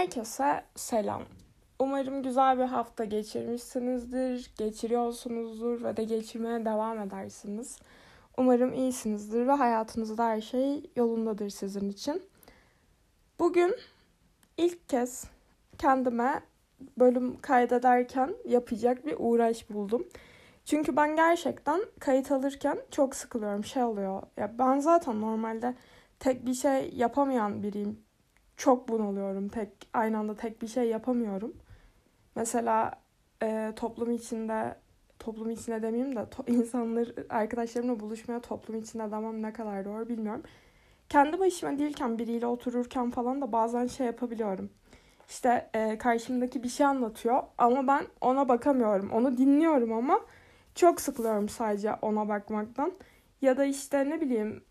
[0.00, 1.22] Herkese selam.
[1.78, 7.78] Umarım güzel bir hafta geçirmişsinizdir, geçiriyorsunuzdur ve de geçirmeye devam edersiniz.
[8.38, 12.22] Umarım iyisinizdir ve hayatınızda her şey yolundadır sizin için.
[13.38, 13.76] Bugün
[14.56, 15.24] ilk kez
[15.78, 16.42] kendime
[16.98, 20.08] bölüm kaydederken yapacak bir uğraş buldum.
[20.64, 23.64] Çünkü ben gerçekten kayıt alırken çok sıkılıyorum.
[23.64, 24.22] Şey oluyor.
[24.36, 25.74] Ya ben zaten normalde
[26.20, 28.09] tek bir şey yapamayan biriyim.
[28.60, 29.48] Çok bunalıyorum.
[29.48, 31.52] Tek aynı anda tek bir şey yapamıyorum.
[32.36, 32.92] Mesela
[33.42, 34.76] e, toplum içinde
[35.18, 40.42] toplum içinde demeyeyim de to, insanlar arkadaşlarımla buluşmaya toplum içinde demem ne kadar doğru bilmiyorum.
[41.08, 44.70] Kendi başıma değilken biriyle otururken falan da bazen şey yapabiliyorum.
[45.28, 49.10] İşte e, karşımdaki bir şey anlatıyor ama ben ona bakamıyorum.
[49.10, 50.20] Onu dinliyorum ama
[50.74, 52.92] çok sıkılıyorum sadece ona bakmaktan.
[53.42, 54.64] Ya da işte ne bileyim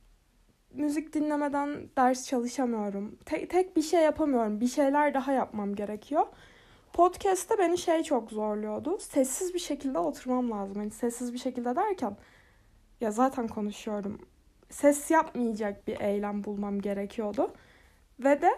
[0.73, 3.17] müzik dinlemeden ders çalışamıyorum.
[3.25, 4.61] Tek, tek bir şey yapamıyorum.
[4.61, 6.27] Bir şeyler daha yapmam gerekiyor.
[6.93, 8.97] Podcast'te beni şey çok zorluyordu.
[8.99, 10.75] Sessiz bir şekilde oturmam lazım.
[10.75, 12.17] Hani sessiz bir şekilde derken
[13.01, 14.19] ya zaten konuşuyorum.
[14.69, 17.53] Ses yapmayacak bir eylem bulmam gerekiyordu.
[18.19, 18.49] Ve de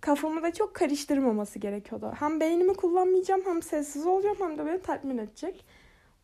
[0.00, 2.12] kafamı da çok karıştırmaması gerekiyordu.
[2.18, 5.64] Hem beynimi kullanmayacağım hem sessiz olacağım hem de beni tatmin edecek.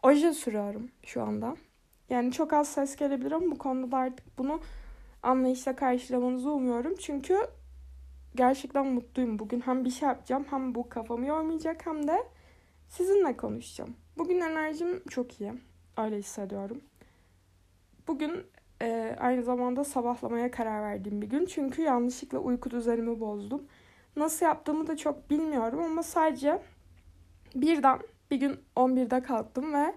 [0.03, 1.57] Oje sürüyorum şu anda.
[2.11, 4.61] Yani çok az ses gelebilir ama bu konuda da artık bunu
[5.25, 6.95] anlayışla karşılamanızı umuyorum.
[7.01, 7.39] Çünkü
[8.35, 9.39] gerçekten mutluyum.
[9.39, 12.25] Bugün hem bir şey yapacağım hem bu kafamı yormayacak hem de
[12.89, 13.97] sizinle konuşacağım.
[14.19, 15.53] Bugün enerjim çok iyi.
[15.97, 16.81] Öyle hissediyorum.
[18.09, 18.47] Bugün
[18.83, 21.47] e, aynı zamanda sabahlamaya karar verdiğim bir gün.
[21.47, 23.63] Çünkü yanlışlıkla uyku düzenimi bozdum.
[24.17, 26.63] Nasıl yaptığımı da çok bilmiyorum ama sadece
[27.55, 27.99] birden
[28.31, 29.95] bir gün 11'de kalktım ve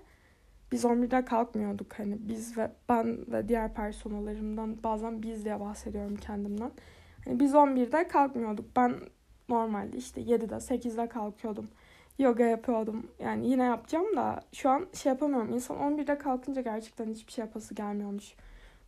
[0.71, 1.99] biz 11'de kalkmıyorduk.
[1.99, 6.71] Hani biz ve ben ve diğer personellerimden bazen biz diye bahsediyorum kendimden.
[7.25, 8.75] Hani biz 11'de kalkmıyorduk.
[8.75, 8.95] Ben
[9.49, 11.67] normalde işte 7'de 8'de kalkıyordum.
[12.19, 13.07] Yoga yapıyordum.
[13.19, 15.53] Yani yine yapacağım da şu an şey yapamıyorum.
[15.53, 18.35] İnsan 11'de kalkınca gerçekten hiçbir şey yapası gelmiyormuş.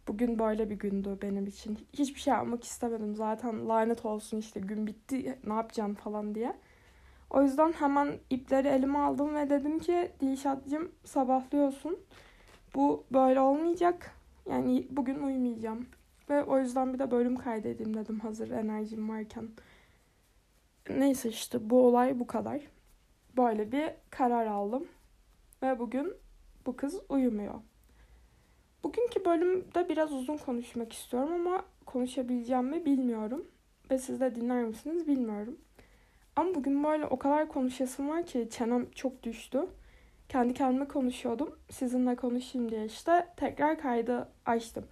[0.07, 1.79] Bugün böyle bir gündü benim için.
[1.93, 3.15] Hiçbir şey yapmak istemedim.
[3.15, 6.55] Zaten lanet olsun işte gün bitti ne yapacağım falan diye.
[7.29, 11.99] O yüzden hemen ipleri elime aldım ve dedim ki Dilşat'cığım sabahlıyorsun.
[12.75, 14.11] Bu böyle olmayacak.
[14.49, 15.87] Yani bugün uyumayacağım.
[16.29, 19.49] Ve o yüzden bir de bölüm kaydedeyim dedim hazır enerjim varken.
[20.89, 22.61] Neyse işte bu olay bu kadar.
[23.37, 24.87] Böyle bir karar aldım.
[25.63, 26.13] Ve bugün
[26.65, 27.55] bu kız uyumuyor.
[28.83, 33.45] Bugünkü bölümde biraz uzun konuşmak istiyorum ama konuşabileceğim mi bilmiyorum.
[33.91, 35.57] Ve siz de dinler misiniz bilmiyorum.
[36.39, 39.65] Ama bugün böyle o kadar konuşasım var ki çenem çok düştü.
[40.29, 41.59] Kendi kendime konuşuyordum.
[41.71, 44.85] Sizinle konuşayım diye işte tekrar kaydı açtım.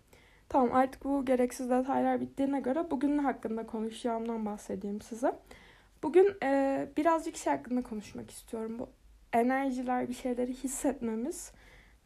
[0.50, 5.36] Tamam artık bu gereksiz detaylar bittiğine göre bugün hakkında konuşacağımdan bahsedeyim size.
[6.04, 8.80] Bugün e, birazcık şey hakkında konuşmak istiyorum.
[8.80, 8.90] Bu
[9.34, 11.52] enerjiler, bir şeyleri hissetmemiz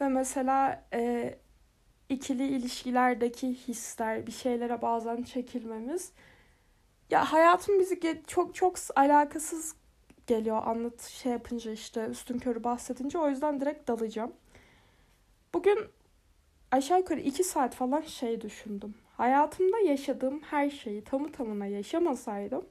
[0.02, 1.34] ve mesela e,
[2.10, 6.12] ikili ilişkilerdeki hisler, bir şeylere bazen çekilmemiz.
[7.12, 9.76] Ya hayatım bizi çok çok alakasız
[10.28, 14.34] geliyor anlat şey yapınca işte üstün körü bahsedince o yüzden direkt dalacağım.
[15.54, 15.80] Bugün
[16.72, 18.96] aşağı yukarı iki saat falan şey düşündüm.
[19.18, 22.66] Hayatımda yaşadığım her şeyi tamı tamına yaşamasaydım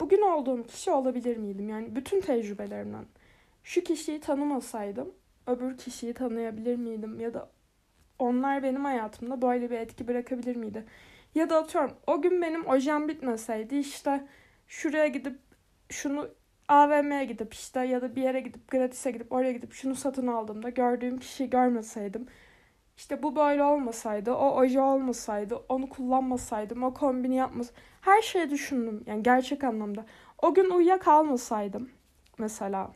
[0.00, 1.68] bugün olduğum kişi olabilir miydim?
[1.68, 3.04] Yani bütün tecrübelerimden.
[3.64, 5.14] Şu kişiyi tanımasaydım
[5.46, 7.20] öbür kişiyi tanıyabilir miydim?
[7.20, 7.50] Ya da
[8.18, 10.84] onlar benim hayatımda böyle bir etki bırakabilir miydi?
[11.34, 14.26] Ya da atıyorum o gün benim ojem bitmeseydi işte
[14.68, 15.38] şuraya gidip
[15.88, 16.28] şunu
[16.68, 20.70] AVM'ye gidip işte ya da bir yere gidip gratis'e gidip oraya gidip şunu satın aldığımda
[20.70, 22.26] gördüğüm kişiyi görmeseydim
[22.96, 27.70] işte bu böyle olmasaydı, o oje olmasaydı, onu kullanmasaydım, o kombini yapmaz.
[28.00, 30.06] Her şeyi düşündüm yani gerçek anlamda.
[30.42, 31.90] O gün uyuyakalmasaydım
[32.38, 32.92] mesela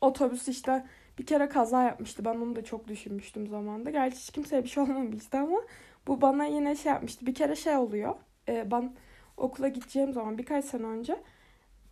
[0.00, 0.86] otobüs işte
[1.18, 2.24] bir kere kaza yapmıştı.
[2.24, 3.90] Ben onu da çok düşünmüştüm zamanda.
[3.90, 5.60] Gerçi hiç kimseye bir şey olmamıştı ama
[6.06, 7.26] bu bana yine şey yapmıştı.
[7.26, 8.14] Bir kere şey oluyor.
[8.48, 8.94] E, ben
[9.36, 11.22] okula gideceğim zaman birkaç sene önce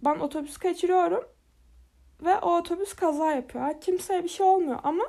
[0.05, 1.25] ben otobüs kaçırıyorum
[2.25, 3.81] ve o otobüs kaza yapıyor.
[3.81, 5.05] Kimseye bir şey olmuyor ama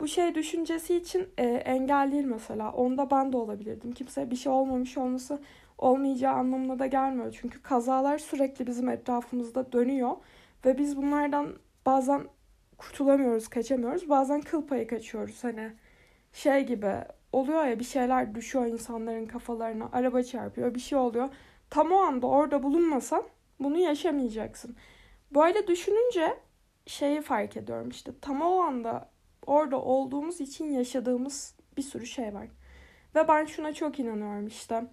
[0.00, 2.72] bu şey düşüncesi için e, engel değil mesela.
[2.72, 3.92] Onda ben de olabilirdim.
[3.92, 5.42] Kimseye bir şey olmamış olması
[5.78, 7.38] olmayacağı anlamına da gelmiyor.
[7.40, 10.16] Çünkü kazalar sürekli bizim etrafımızda dönüyor
[10.64, 11.54] ve biz bunlardan
[11.86, 12.22] bazen
[12.78, 14.08] kurtulamıyoruz, kaçamıyoruz.
[14.08, 15.44] Bazen kıl payı kaçıyoruz.
[15.44, 15.72] Hani
[16.32, 16.94] şey gibi
[17.36, 19.88] oluyor ya bir şeyler düşüyor insanların kafalarına.
[19.92, 21.28] Araba çarpıyor, bir şey oluyor.
[21.70, 23.22] Tam o anda orada bulunmasan
[23.60, 24.76] bunu yaşamayacaksın.
[25.34, 26.38] Böyle düşününce
[26.86, 29.10] şeyi fark ediyorum işte tam o anda
[29.46, 32.48] orada olduğumuz için yaşadığımız bir sürü şey var.
[33.14, 34.84] Ve ben şuna çok inanıyorum işte.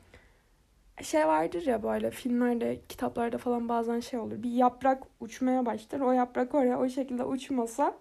[1.01, 4.43] şey vardır ya böyle filmlerde, kitaplarda falan bazen şey olur.
[4.43, 5.99] Bir yaprak uçmaya başlar.
[5.99, 7.97] O yaprak oraya o şekilde uçmasa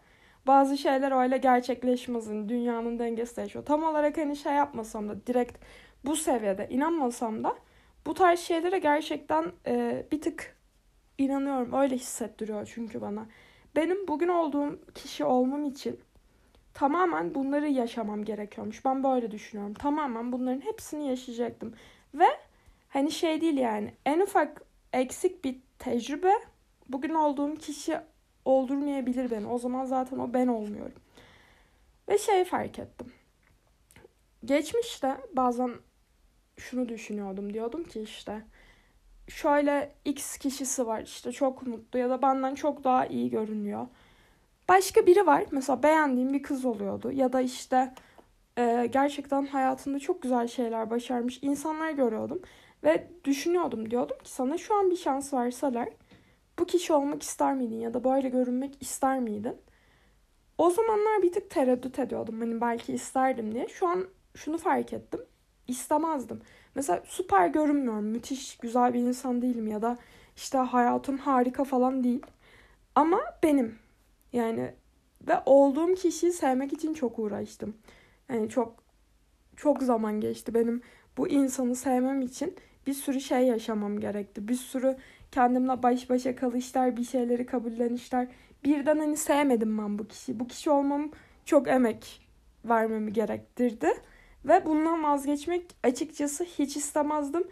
[0.47, 2.27] bazı şeyler öyle gerçekleşmez.
[2.27, 3.65] Yani dünyanın dengesi değişiyor.
[3.65, 5.59] Tam olarak hani şey yapmasam da direkt
[6.05, 7.57] bu seviyede inanmasam da
[8.07, 10.57] bu tarz şeylere gerçekten e, bir tık
[11.19, 11.73] inanıyorum.
[11.73, 13.27] Öyle hissettiriyor çünkü bana.
[13.77, 16.01] Benim bugün olduğum kişi olmam için
[16.75, 18.85] tamamen bunları yaşamam gerekiyormuş.
[18.85, 19.75] Ben böyle düşünüyorum.
[19.75, 21.75] Tamamen bunların hepsini yaşayacaktım.
[22.15, 22.29] Ve
[22.89, 24.63] hani şey değil yani en ufak
[24.93, 26.33] eksik bir tecrübe
[26.89, 28.01] bugün olduğum kişi
[28.45, 29.47] oldurmayabilir beni.
[29.47, 30.99] O zaman zaten o ben olmuyorum.
[32.09, 33.13] Ve şey fark ettim.
[34.45, 35.71] Geçmişte bazen
[36.57, 37.55] şunu düşünüyordum.
[37.55, 38.43] Diyordum ki işte
[39.29, 43.87] şöyle X kişisi var işte çok mutlu ya da benden çok daha iyi görünüyor.
[44.69, 47.95] Başka biri var mesela beğendiğim bir kız oluyordu ya da işte
[48.59, 52.43] e, gerçekten hayatında çok güzel şeyler başarmış insanlar görüyordum.
[52.85, 55.89] Ve düşünüyordum diyordum ki sana şu an bir şans verseler
[56.59, 59.57] bu kişi olmak ister miydin ya da böyle görünmek ister miydin?
[60.59, 62.41] O zamanlar bir tık tereddüt ediyordum.
[62.41, 63.69] Hani belki isterdim diye.
[63.69, 65.21] Şu an şunu fark ettim.
[65.69, 66.41] İstemezdim.
[66.75, 68.05] Mesela süper görünmüyorum.
[68.05, 69.99] Müthiş güzel bir insan değilim ya da
[70.37, 72.27] işte hayatım harika falan değil.
[72.95, 73.79] Ama benim.
[74.33, 74.75] Yani
[75.29, 77.77] ve olduğum kişiyi sevmek için çok uğraştım.
[78.29, 78.83] Yani çok
[79.57, 80.83] çok zaman geçti benim
[81.17, 82.57] bu insanı sevmem için
[82.87, 84.49] bir sürü şey yaşamam gerekti.
[84.49, 84.97] Bir sürü
[85.33, 88.29] kendimle baş başa kalışlar, bir şeyleri kabullenişler.
[88.65, 90.41] Birden hani sevmedim ben bu kişiyi.
[90.41, 91.11] Bu kişi olmam
[91.45, 92.29] çok emek
[92.65, 93.89] vermemi gerektirdi.
[94.45, 97.45] Ve bundan vazgeçmek açıkçası hiç istemezdim.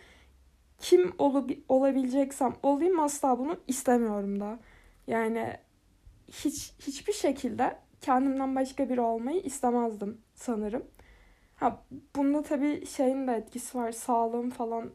[0.79, 4.59] Kim ol olabileceksem olayım asla bunu istemiyorum da.
[5.07, 5.57] Yani
[6.29, 10.85] hiç hiçbir şekilde kendimden başka biri olmayı istemezdim sanırım.
[11.57, 11.83] Ha
[12.17, 13.93] bunda tabii şeyin de etkisi var.
[13.93, 14.91] Sağlığım falan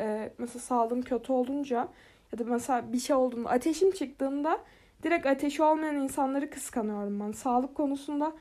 [0.00, 1.88] e, mesela sağlığım kötü olunca
[2.32, 4.60] ya da mesela bir şey olduğunda ateşim çıktığında
[5.02, 7.32] direkt ateşi olmayan insanları kıskanıyorum ben.
[7.32, 8.32] Sağlık konusunda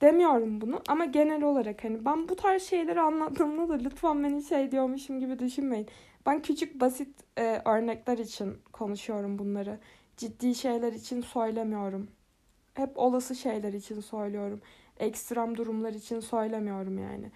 [0.00, 4.70] demiyorum bunu ama genel olarak hani ben bu tarz şeyleri anlattığımda da lütfen beni şey
[4.70, 5.88] diyormuşum gibi düşünmeyin.
[6.26, 9.78] Ben küçük basit e, örnekler için konuşuyorum bunları.
[10.16, 12.08] Ciddi şeyler için söylemiyorum.
[12.74, 14.60] Hep olası şeyler için söylüyorum.
[14.98, 17.30] Ekstrem durumlar için söylemiyorum yani.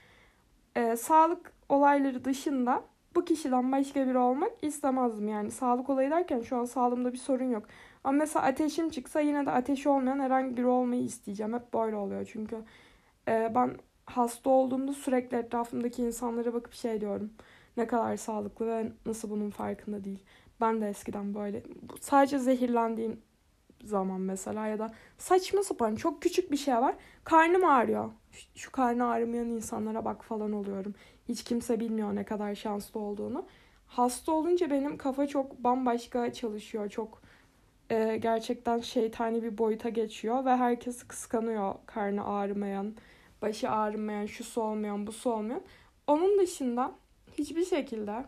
[0.77, 2.85] E, sağlık olayları dışında
[3.15, 5.29] bu kişiden başka biri olmak istemezdim.
[5.29, 7.67] Yani sağlık olayı derken şu an sağlığımda bir sorun yok.
[8.05, 11.55] Ama mesela ateşim çıksa yine de ateşi olmayan herhangi biri olmayı isteyeceğim.
[11.55, 12.57] Hep böyle oluyor çünkü
[13.29, 13.77] e, ben
[14.07, 17.31] hasta olduğumda sürekli etrafımdaki insanlara bakıp şey diyorum.
[17.77, 20.23] Ne kadar sağlıklı ve nasıl bunun farkında değil.
[20.61, 21.63] Ben de eskiden böyle
[22.01, 23.21] sadece zehirlendiğim
[23.85, 26.95] zaman mesela ya da saçma sapan çok küçük bir şey var.
[27.25, 28.11] Karnım ağrıyor.
[28.55, 30.95] Şu karnı ağrımayan insanlara bak falan oluyorum.
[31.29, 33.47] Hiç kimse bilmiyor ne kadar şanslı olduğunu.
[33.87, 36.89] Hasta olunca benim kafa çok bambaşka çalışıyor.
[36.89, 37.23] Çok
[37.91, 42.95] e, gerçekten şeytani bir boyuta geçiyor ve herkes kıskanıyor karnı ağrımayan,
[43.43, 45.63] başı ağrımayan, şu su olmayan, bu su olmayan.
[46.07, 46.93] Onun dışında
[47.39, 48.25] hiçbir şekilde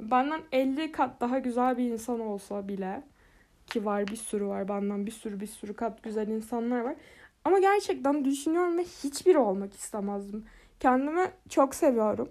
[0.00, 3.02] benden 50 kat daha güzel bir insan olsa bile
[3.66, 6.96] ki var bir sürü var benden bir sürü bir sürü kat güzel insanlar var.
[7.44, 10.44] Ama gerçekten düşünüyorum ve hiçbiri olmak istemezdim.
[10.84, 12.28] Kendimi çok seviyorum.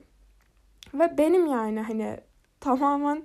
[0.94, 2.20] Ve benim yani hani
[2.60, 3.24] tamamen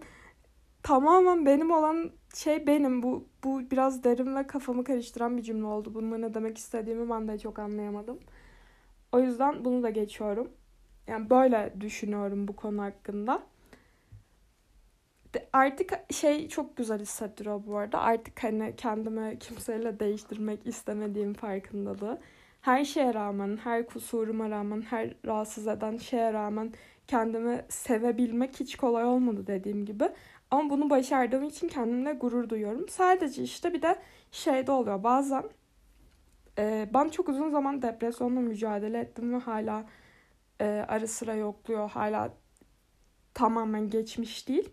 [0.83, 3.03] tamamen benim olan şey benim.
[3.03, 5.95] Bu bu biraz derin ve kafamı karıştıran bir cümle oldu.
[5.95, 8.19] Bununla ne demek istediğimi ben de çok anlayamadım.
[9.13, 10.51] O yüzden bunu da geçiyorum.
[11.07, 13.43] Yani böyle düşünüyorum bu konu hakkında.
[15.53, 18.01] Artık şey çok güzel hissettiriyor bu arada.
[18.01, 22.19] Artık hani kendimi kimseyle değiştirmek istemediğim farkındalığı.
[22.61, 26.73] Her şeye rağmen, her kusuruma rağmen, her rahatsız eden şeye rağmen
[27.07, 30.09] kendimi sevebilmek hiç kolay olmadı dediğim gibi.
[30.51, 32.89] Ama bunu başardığım için kendimle gurur duyuyorum.
[32.89, 33.99] Sadece işte bir de
[34.33, 35.45] şey de oluyor bazen
[36.59, 39.87] e, ben çok uzun zaman depresyonla mücadele ettim ve hala
[40.61, 41.91] e, ara sıra yokluyor.
[41.91, 42.35] Hala
[43.35, 44.71] tamamen geçmiş değil.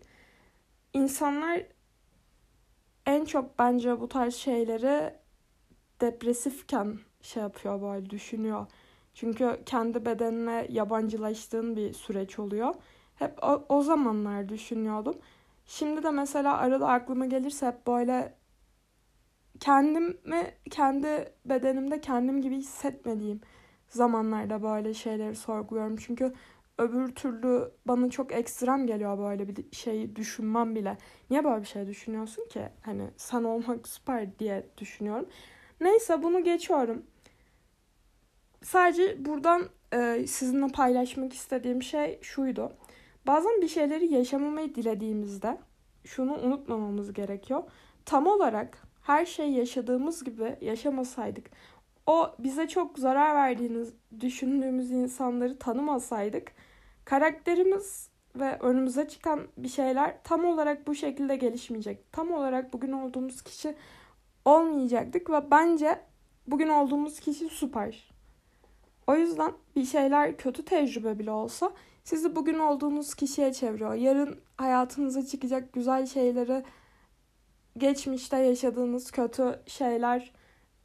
[0.92, 1.62] İnsanlar
[3.06, 5.14] en çok bence bu tarz şeyleri
[6.00, 8.66] depresifken şey yapıyor böyle düşünüyor.
[9.14, 12.74] Çünkü kendi bedenine yabancılaştığın bir süreç oluyor.
[13.16, 15.16] Hep o, o zamanlar düşünüyordum.
[15.66, 18.34] Şimdi de mesela arada aklıma gelirse hep böyle
[19.60, 20.14] kendimi
[20.70, 23.40] kendi bedenimde kendim gibi hissetmediğim
[23.88, 25.96] zamanlarda böyle şeyleri sorguluyorum.
[25.96, 26.32] Çünkü
[26.78, 30.96] öbür türlü bana çok ekstrem geliyor böyle bir şey düşünmem bile.
[31.30, 32.62] Niye böyle bir şey düşünüyorsun ki?
[32.82, 35.26] Hani sen olmak süper diye düşünüyorum.
[35.80, 37.02] Neyse bunu geçiyorum.
[38.66, 42.72] Sadece buradan e, sizinle paylaşmak istediğim şey şuydu.
[43.26, 45.58] bazen bir şeyleri yaşamamayı dilediğimizde
[46.04, 47.62] şunu unutmamamız gerekiyor.
[48.04, 51.50] Tam olarak her şey yaşadığımız gibi yaşamasaydık,
[52.06, 53.86] o bize çok zarar verdiğini
[54.20, 56.52] düşündüğümüz insanları tanımasaydık,
[57.04, 62.12] karakterimiz ve önümüze çıkan bir şeyler tam olarak bu şekilde gelişmeyecek.
[62.12, 63.74] Tam olarak bugün olduğumuz kişi
[64.44, 66.00] olmayacaktık ve bence
[66.46, 68.15] bugün olduğumuz kişi süper.
[69.06, 71.72] O yüzden bir şeyler kötü tecrübe bile olsa
[72.04, 73.94] sizi bugün olduğunuz kişiye çeviriyor.
[73.94, 76.64] Yarın hayatınıza çıkacak güzel şeyleri
[77.78, 80.32] geçmişte yaşadığınız kötü şeyler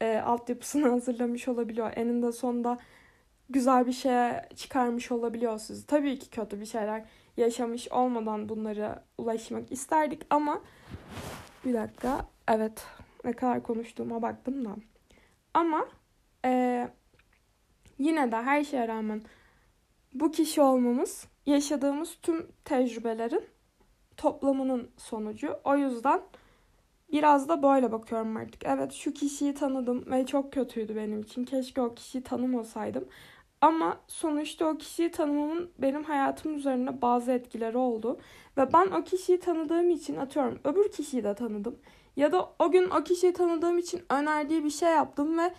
[0.01, 1.91] e, altyapısını hazırlamış olabiliyor.
[1.95, 2.77] Eninde sonunda
[3.49, 5.87] güzel bir şeye çıkarmış olabiliyor sizi.
[5.87, 7.05] Tabii ki kötü bir şeyler
[7.37, 10.61] yaşamış olmadan bunlara ulaşmak isterdik ama
[11.65, 12.85] bir dakika evet
[13.25, 14.75] ne kadar konuştuğuma baktım da.
[15.53, 15.87] Ama
[16.45, 16.87] e,
[18.01, 19.21] yine de her şeye rağmen
[20.13, 23.43] bu kişi olmamız yaşadığımız tüm tecrübelerin
[24.17, 25.59] toplamının sonucu.
[25.63, 26.21] O yüzden
[27.11, 28.65] biraz da böyle bakıyorum artık.
[28.65, 31.45] Evet şu kişiyi tanıdım ve çok kötüydü benim için.
[31.45, 33.05] Keşke o kişiyi tanımasaydım.
[33.61, 38.19] Ama sonuçta o kişiyi tanımamın benim hayatım üzerinde bazı etkileri oldu.
[38.57, 41.79] Ve ben o kişiyi tanıdığım için atıyorum öbür kişiyi de tanıdım.
[42.15, 45.53] Ya da o gün o kişiyi tanıdığım için önerdiği bir şey yaptım ve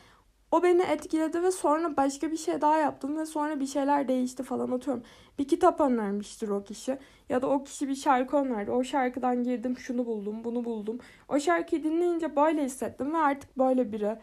[0.52, 4.42] o beni etkiledi ve sonra başka bir şey daha yaptım ve sonra bir şeyler değişti
[4.42, 5.02] falan atıyorum.
[5.38, 8.70] Bir kitap önermiştir o kişi ya da o kişi bir şarkı önerdi.
[8.70, 10.98] O şarkıdan girdim şunu buldum bunu buldum.
[11.28, 14.18] O şarkıyı dinleyince böyle hissettim ve artık böyle biri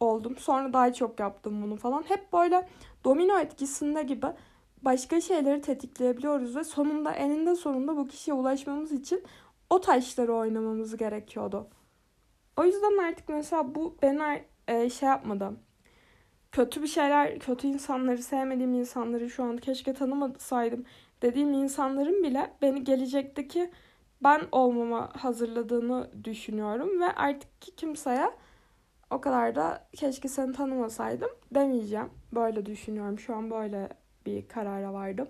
[0.00, 0.36] oldum.
[0.36, 2.02] Sonra daha çok yaptım bunu falan.
[2.08, 2.68] Hep böyle
[3.04, 4.26] domino etkisinde gibi
[4.82, 9.22] başka şeyleri tetikleyebiliyoruz ve sonunda eninde sonunda bu kişiye ulaşmamız için
[9.70, 11.68] o taşları oynamamız gerekiyordu.
[12.56, 15.52] O yüzden artık mesela bu beni e, şey yapmadı.
[16.52, 20.84] Kötü bir şeyler, kötü insanları, sevmediğim insanları şu an keşke tanımasaydım
[21.22, 23.70] dediğim insanların bile beni gelecekteki
[24.22, 28.30] ben olmama hazırladığını düşünüyorum ve artık kimseye
[29.10, 32.10] o kadar da keşke seni tanımasaydım demeyeceğim.
[32.32, 33.18] Böyle düşünüyorum.
[33.18, 33.88] Şu an böyle
[34.26, 35.28] bir karara vardım.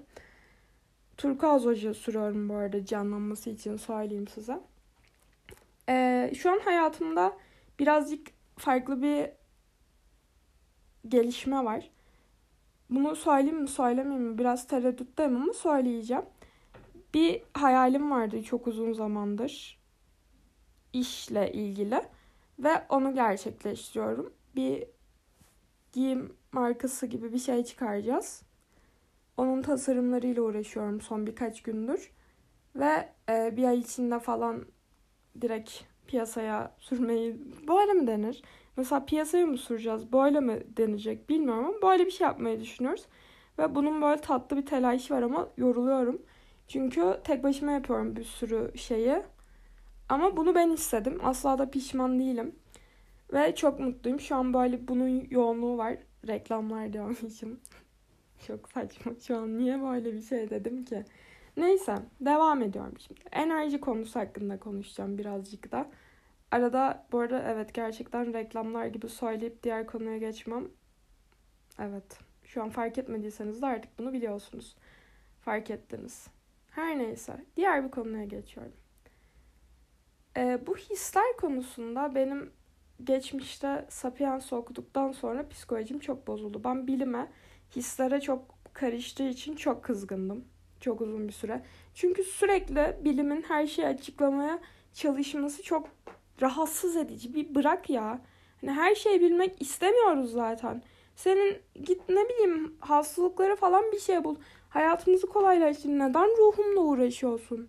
[1.17, 4.61] Turkuaz hoca sürüyorum bu arada canlanması için söyleyeyim size.
[5.89, 7.37] Ee, şu an hayatımda
[7.79, 9.40] birazcık farklı bir
[11.09, 11.91] gelişme var.
[12.91, 16.25] Bunu söyleyeyim mi söylemeyeyim mi biraz tereddütteyim ama söyleyeceğim.
[17.15, 19.81] Bir hayalim vardı çok uzun zamandır
[20.93, 22.03] işle ilgili
[22.59, 24.33] ve onu gerçekleştiriyorum.
[24.57, 24.85] Bir
[25.93, 28.43] giyim markası gibi bir şey çıkaracağız.
[29.37, 32.11] Onun tasarımlarıyla uğraşıyorum son birkaç gündür.
[32.77, 34.67] Ve e, bir ay içinde falan
[35.41, 35.71] direkt
[36.07, 37.37] piyasaya sürmeyi
[37.69, 38.43] böyle mi denir?
[38.81, 40.13] Mesela piyasaya mı süreceğiz?
[40.13, 43.07] Böyle mi denecek bilmiyorum ama böyle bir şey yapmayı düşünüyoruz.
[43.59, 46.23] Ve bunun böyle tatlı bir telaşı var ama yoruluyorum.
[46.69, 49.23] Çünkü tek başıma yapıyorum bir sürü şeyi.
[50.09, 51.19] Ama bunu ben istedim.
[51.23, 52.55] Asla da pişman değilim.
[53.33, 54.21] Ve çok mutluyum.
[54.21, 55.97] Şu an böyle bunun yoğunluğu var.
[56.29, 57.61] Reklamlar diyormuşum.
[58.47, 59.13] çok saçma.
[59.21, 61.05] Şu an niye böyle bir şey dedim ki?
[61.57, 63.21] Neyse devam ediyorum şimdi.
[63.33, 65.91] Enerji konusu hakkında konuşacağım birazcık da.
[66.51, 70.69] Arada bu arada evet gerçekten reklamlar gibi söyleyip diğer konuya geçmem.
[71.79, 72.19] Evet.
[72.45, 74.77] Şu an fark etmediyseniz de artık bunu biliyorsunuz.
[75.41, 76.27] Fark ettiniz.
[76.71, 77.45] Her neyse.
[77.57, 78.73] Diğer bir konuya geçiyorum.
[80.37, 82.53] Ee, bu hisler konusunda benim
[83.05, 86.65] geçmişte Sapiens okuduktan sonra psikolojim çok bozuldu.
[86.65, 87.27] Ben bilime,
[87.77, 90.45] hislere çok karıştığı için çok kızgındım.
[90.81, 91.63] Çok uzun bir süre.
[91.95, 94.59] Çünkü sürekli bilimin her şeyi açıklamaya
[94.95, 95.89] çalışması çok
[96.41, 97.35] rahatsız edici.
[97.35, 98.21] Bir bırak ya.
[98.61, 100.83] Hani her şeyi bilmek istemiyoruz zaten.
[101.17, 104.37] Senin git ne bileyim hastalıkları falan bir şey bul.
[104.69, 105.89] Hayatımızı kolaylaştır.
[105.89, 107.69] Neden ruhumla uğraşıyorsun?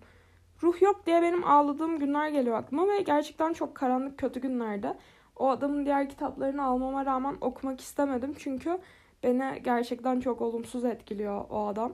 [0.63, 4.98] Ruh yok diye benim ağladığım günler geliyor aklıma ve gerçekten çok karanlık kötü günlerde.
[5.36, 8.36] O adamın diğer kitaplarını almama rağmen okumak istemedim.
[8.38, 8.80] Çünkü
[9.24, 11.94] beni gerçekten çok olumsuz etkiliyor o adam.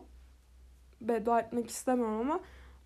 [1.01, 2.39] Beddua etmek istemiyorum ama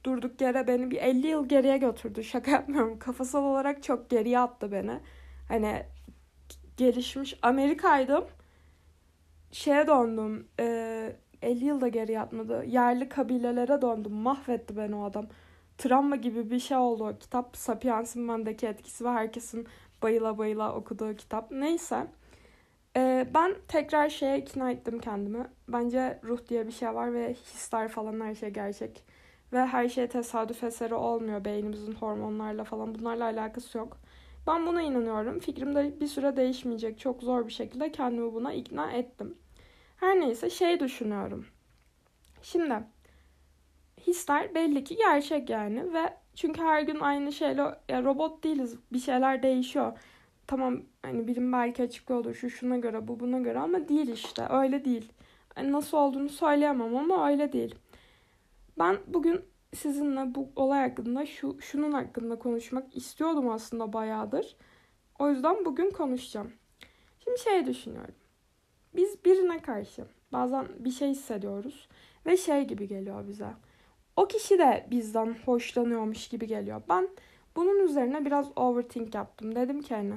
[0.03, 2.24] durduk yere beni bir 50 yıl geriye götürdü.
[2.24, 3.00] Şaka yapmıyorum.
[3.00, 5.00] Kafasal olarak çok geriye attı beni.
[5.48, 5.84] Hani
[6.77, 8.25] gelişmiş Amerika'ydım.
[9.51, 10.48] Şeye döndüm.
[10.60, 12.65] E, 50 yılda geri atmadı.
[12.65, 14.13] Yerli kabilelere döndüm.
[14.13, 15.25] Mahvetti beni o adam.
[15.77, 17.58] Travma gibi bir şey oldu kitap.
[17.58, 19.67] Sapiens'in bendeki etkisi ve herkesin
[20.03, 21.51] bayıla bayıla okuduğu kitap.
[21.51, 22.08] Neyse.
[22.98, 25.48] Ee, ben tekrar şeye ikna ettim kendimi.
[25.67, 29.03] Bence ruh diye bir şey var ve hisler falan her şey gerçek.
[29.53, 32.96] Ve her şey tesadüf eseri olmuyor beynimizin hormonlarla falan.
[32.96, 33.98] Bunlarla alakası yok.
[34.48, 35.39] Ben buna inanıyorum.
[35.39, 37.00] Fikrim de bir süre değişmeyecek.
[37.00, 39.38] Çok zor bir şekilde kendimi buna ikna ettim.
[39.98, 41.46] Her neyse şey düşünüyorum.
[42.41, 42.74] Şimdi
[44.08, 48.77] hisler belli ki gerçek yani ve çünkü her gün aynı şeyle ya robot değiliz.
[48.93, 49.98] Bir şeyler değişiyor.
[50.48, 54.86] Tamam hani bilim belki açıklıyordur şu şuna göre bu buna göre ama değil işte öyle
[54.86, 55.12] değil.
[55.58, 57.75] Yani nasıl olduğunu söyleyemem ama öyle değil.
[58.81, 59.41] Ben bugün
[59.73, 64.55] sizinle bu olay hakkında şu şunun hakkında konuşmak istiyordum aslında bayağıdır.
[65.19, 66.51] O yüzden bugün konuşacağım.
[67.23, 68.15] Şimdi şey düşünüyorum.
[68.95, 71.89] Biz birine karşı bazen bir şey hissediyoruz
[72.25, 73.47] ve şey gibi geliyor bize.
[74.15, 76.81] O kişi de bizden hoşlanıyormuş gibi geliyor.
[76.89, 77.09] Ben
[77.55, 79.55] bunun üzerine biraz overthink yaptım.
[79.55, 80.13] Dedim ki hani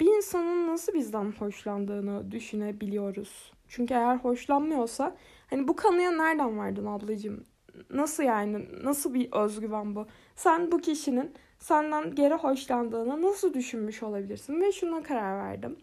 [0.00, 3.52] bir insanın nasıl bizden hoşlandığını düşünebiliyoruz.
[3.68, 5.16] Çünkü eğer hoşlanmıyorsa
[5.50, 7.51] hani bu kanıya nereden vardın ablacığım?
[7.90, 8.68] Nasıl yani?
[8.84, 10.06] Nasıl bir özgüven bu?
[10.36, 14.60] Sen bu kişinin senden geri hoşlandığını nasıl düşünmüş olabilirsin?
[14.60, 15.76] Ve şuna karar verdim.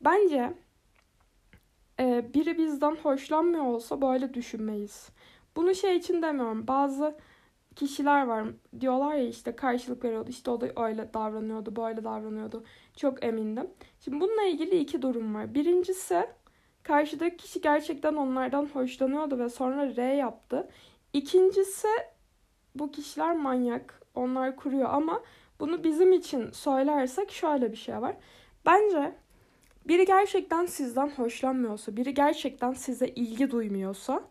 [0.00, 0.54] Bence
[2.00, 5.08] e, biri bizden hoşlanmıyor olsa böyle düşünmeyiz.
[5.56, 6.66] Bunu şey için demiyorum.
[6.66, 7.18] Bazı
[7.76, 8.44] kişiler var
[8.80, 10.30] diyorlar ya işte karşılık veriyordu.
[10.30, 12.64] İşte o da öyle davranıyordu, böyle davranıyordu.
[12.96, 13.70] Çok emindim.
[14.00, 15.54] Şimdi bununla ilgili iki durum var.
[15.54, 16.26] Birincisi
[16.82, 20.68] karşıdaki kişi gerçekten onlardan hoşlanıyordu ve sonra R yaptı.
[21.12, 21.88] İkincisi
[22.74, 24.02] bu kişiler manyak.
[24.14, 25.22] Onlar kuruyor ama
[25.60, 28.16] bunu bizim için söylersek şöyle bir şey var.
[28.66, 29.14] Bence
[29.88, 34.24] biri gerçekten sizden hoşlanmıyorsa, biri gerçekten size ilgi duymuyorsa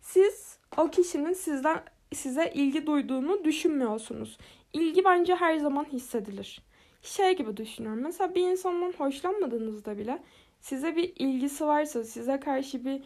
[0.00, 4.38] siz o kişinin sizden size ilgi duyduğunu düşünmüyorsunuz.
[4.72, 6.62] İlgi bence her zaman hissedilir.
[7.02, 8.02] Şey gibi düşünüyorum.
[8.02, 10.22] Mesela bir insandan hoşlanmadığınızda bile
[10.60, 13.02] size bir ilgisi varsa, size karşı bir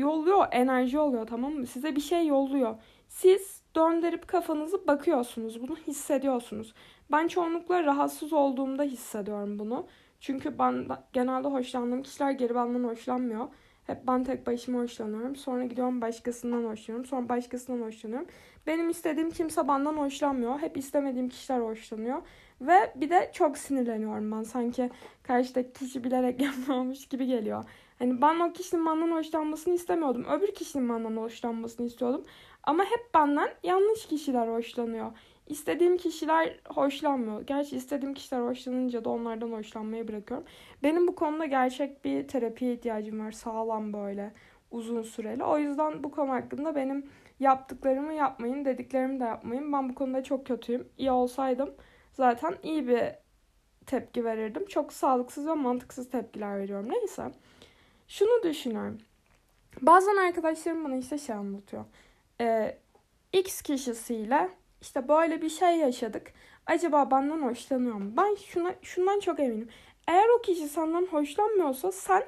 [0.00, 1.66] yolluyor, enerji oluyor tamam mı?
[1.66, 2.74] Size bir şey yolluyor.
[3.08, 5.62] Siz döndürüp kafanızı bakıyorsunuz.
[5.62, 6.74] Bunu hissediyorsunuz.
[7.12, 9.86] Ben çoğunlukla rahatsız olduğumda hissediyorum bunu.
[10.20, 13.48] Çünkü ben genelde hoşlandığım kişiler geri benden hoşlanmıyor.
[13.86, 15.36] Hep ben tek başıma hoşlanıyorum.
[15.36, 17.10] Sonra gidiyorum başkasından hoşlanıyorum.
[17.10, 18.28] Sonra başkasından hoşlanıyorum.
[18.66, 20.58] Benim istediğim kimse benden hoşlanmıyor.
[20.58, 22.22] Hep istemediğim kişiler hoşlanıyor.
[22.60, 24.42] Ve bir de çok sinirleniyorum ben.
[24.42, 24.90] Sanki
[25.22, 27.64] karşıdaki kişi bilerek yapmamış gibi geliyor.
[28.00, 30.24] Hani ben o kişinin benden hoşlanmasını istemiyordum.
[30.24, 32.24] Öbür kişinin benden hoşlanmasını istiyordum.
[32.62, 35.12] Ama hep benden yanlış kişiler hoşlanıyor.
[35.46, 37.42] İstediğim kişiler hoşlanmıyor.
[37.42, 40.46] Gerçi istediğim kişiler hoşlanınca da onlardan hoşlanmayı bırakıyorum.
[40.82, 43.32] Benim bu konuda gerçek bir terapiye ihtiyacım var.
[43.32, 44.32] Sağlam böyle
[44.70, 45.44] uzun süreli.
[45.44, 47.06] O yüzden bu konu hakkında benim
[47.40, 49.72] yaptıklarımı yapmayın, dediklerimi de yapmayın.
[49.72, 50.88] Ben bu konuda çok kötüyüm.
[50.98, 51.74] İyi olsaydım
[52.12, 53.02] zaten iyi bir
[53.86, 54.66] tepki verirdim.
[54.66, 56.90] Çok sağlıksız ve mantıksız tepkiler veriyorum.
[56.90, 57.30] Neyse.
[58.10, 58.98] Şunu düşünüyorum.
[59.80, 61.84] Bazen arkadaşlarım bana işte şey anlatıyor.
[62.40, 62.78] Ee,
[63.32, 64.48] X kişisiyle
[64.80, 66.32] işte böyle bir şey yaşadık.
[66.66, 68.12] Acaba benden hoşlanıyor mu?
[68.16, 69.68] Ben şuna, şundan çok eminim.
[70.08, 72.22] Eğer o kişi senden hoşlanmıyorsa sen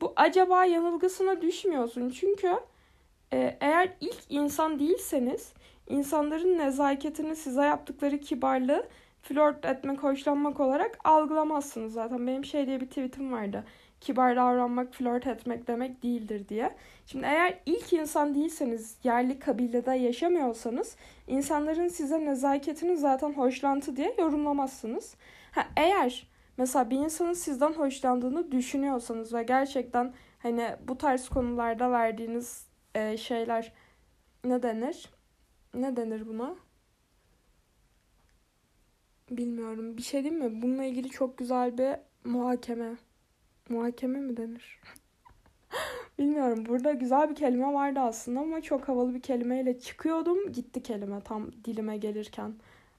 [0.00, 2.10] bu acaba yanılgısına düşmüyorsun.
[2.10, 2.54] Çünkü
[3.32, 5.52] e, eğer ilk insan değilseniz
[5.88, 8.88] insanların nezaketini size yaptıkları kibarlığı
[9.22, 12.26] flört etmek, hoşlanmak olarak algılamazsınız zaten.
[12.26, 13.64] Benim şey diye bir tweetim vardı
[14.04, 16.74] kibar davranmak, flört etmek demek değildir diye.
[17.06, 25.14] Şimdi eğer ilk insan değilseniz, yerli kabilede yaşamıyorsanız insanların size nezaketini zaten hoşlantı diye yorumlamazsınız.
[25.52, 32.66] Ha, eğer mesela bir insanın sizden hoşlandığını düşünüyorsanız ve gerçekten hani bu tarz konularda verdiğiniz
[32.94, 33.72] e, şeyler
[34.44, 35.08] ne denir?
[35.74, 36.54] Ne denir buna?
[39.30, 39.96] Bilmiyorum.
[39.96, 40.62] Bir şey değil mi?
[40.62, 42.96] Bununla ilgili çok güzel bir muhakeme
[43.68, 44.80] muhakeme mi denir?
[46.18, 46.66] Bilmiyorum.
[46.68, 50.52] Burada güzel bir kelime vardı aslında ama çok havalı bir kelimeyle çıkıyordum.
[50.52, 52.54] Gitti kelime tam dilime gelirken.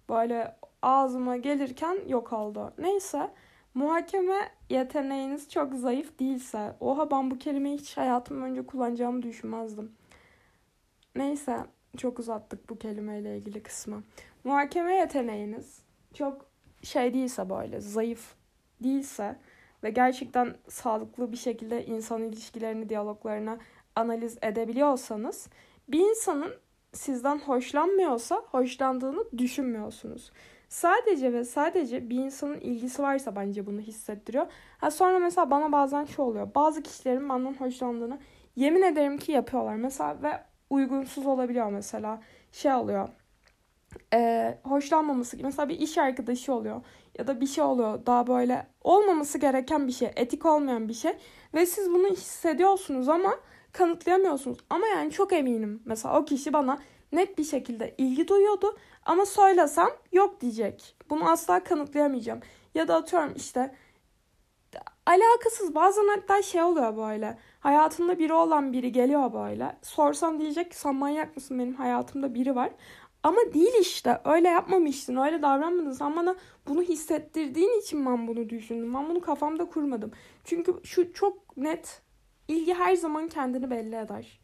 [0.10, 2.73] Böyle ağzıma gelirken yok oldu.
[2.78, 3.32] Neyse.
[3.73, 6.75] Muhakeme yeteneğiniz çok zayıf değilse.
[6.80, 9.91] Oha ben bu kelimeyi hiç hayatım önce kullanacağımı düşünmezdim.
[11.15, 11.58] Neyse.
[11.97, 14.04] Çok uzattık bu kelimeyle ilgili kısmı.
[14.43, 15.80] Muhakeme yeteneğiniz
[16.13, 16.45] çok
[16.84, 18.36] şey değilse böyle zayıf
[18.84, 19.36] değilse
[19.86, 23.58] ve gerçekten sağlıklı bir şekilde insan ilişkilerini, diyaloglarını
[23.95, 25.48] analiz edebiliyorsanız
[25.88, 26.54] bir insanın
[26.93, 30.32] sizden hoşlanmıyorsa hoşlandığını düşünmüyorsunuz.
[30.69, 34.48] Sadece ve sadece bir insanın ilgisi varsa bence bunu hissettiriyor.
[34.78, 36.56] Ha sonra mesela bana bazen şu oluyor.
[36.56, 38.19] Bazı kişilerin benden hoşlandığını
[38.56, 39.76] yemin ederim ki yapıyorlar.
[39.76, 42.21] Mesela ve uygunsuz olabiliyor mesela.
[42.52, 43.10] Şey oluyor
[44.13, 46.82] e, hoşlanmaması mesela bir iş arkadaşı oluyor
[47.19, 48.06] ya da bir şey oluyor.
[48.06, 51.13] Daha böyle olmaması gereken bir şey etik olmayan bir şey.
[51.54, 53.36] Ve siz bunu hissediyorsunuz ama
[53.71, 54.58] kanıtlayamıyorsunuz.
[54.69, 55.82] Ama yani çok eminim.
[55.86, 56.80] Mesela o kişi bana
[57.12, 60.95] net bir şekilde ilgi duyuyordu ama söylesem yok diyecek.
[61.10, 62.39] Bunu asla kanıtlayamayacağım.
[62.75, 63.75] Ya da atıyorum işte
[65.06, 67.38] alakasız bazen hatta şey oluyor böyle.
[67.60, 69.75] Hayatında biri olan biri geliyor böyle.
[69.82, 71.60] Sorsan diyecek ki sen manyak mısın?
[71.60, 72.69] Benim hayatımda biri var.
[73.26, 76.36] Ama değil işte öyle yapmamıştın öyle davranmadın sen bana
[76.68, 78.94] bunu hissettirdiğin için ben bunu düşündüm.
[78.94, 80.12] Ben bunu kafamda kurmadım.
[80.44, 82.02] Çünkü şu çok net
[82.48, 84.40] ilgi her zaman kendini belli eder.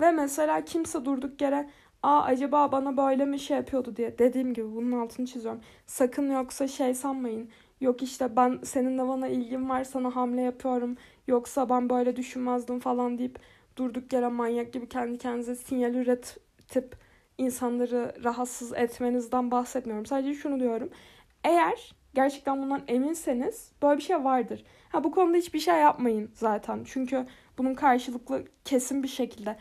[0.00, 1.70] Ve mesela kimse durduk yere
[2.02, 5.60] aa acaba bana böyle mi şey yapıyordu diye dediğim gibi bunun altını çiziyorum.
[5.86, 7.50] Sakın yoksa şey sanmayın.
[7.80, 10.96] Yok işte ben senin de bana ilgin var sana hamle yapıyorum.
[11.26, 13.38] Yoksa ben böyle düşünmezdim falan deyip
[13.76, 17.01] durduk yere manyak gibi kendi kendinize sinyal üretip
[17.38, 20.06] insanları rahatsız etmenizden bahsetmiyorum.
[20.06, 20.90] Sadece şunu diyorum.
[21.44, 24.64] Eğer gerçekten bundan eminseniz böyle bir şey vardır.
[24.88, 26.82] Ha bu konuda hiçbir şey yapmayın zaten.
[26.84, 27.26] Çünkü
[27.58, 29.56] bunun karşılıklı kesin bir şekilde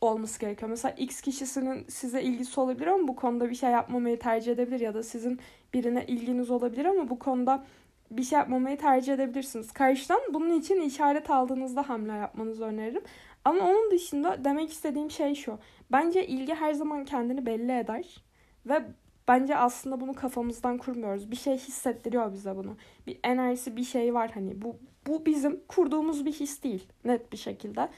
[0.00, 0.70] olması gerekiyor.
[0.70, 4.94] Mesela X kişisinin size ilgisi olabilir ama bu konuda bir şey yapmamayı tercih edebilir ya
[4.94, 5.40] da sizin
[5.74, 7.64] birine ilginiz olabilir ama bu konuda
[8.10, 9.72] bir şey yapmamayı tercih edebilirsiniz.
[9.72, 13.02] Karşıdan bunun için işaret aldığınızda hamle yapmanızı öneririm.
[13.44, 15.58] Ama onun dışında demek istediğim şey şu.
[15.92, 18.24] Bence ilgi her zaman kendini belli eder.
[18.66, 18.82] Ve
[19.28, 21.30] bence aslında bunu kafamızdan kurmuyoruz.
[21.30, 22.76] Bir şey hissettiriyor bize bunu.
[23.06, 24.62] Bir enerjisi bir şey var hani.
[24.62, 24.76] Bu,
[25.06, 26.88] bu bizim kurduğumuz bir his değil.
[27.04, 27.88] Net bir şekilde.